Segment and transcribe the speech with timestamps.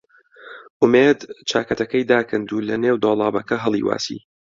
[0.81, 1.19] ئومێد
[1.49, 4.19] چاکەتەکەی داکەند و لەنێو دۆڵابەکە هەڵی واسی.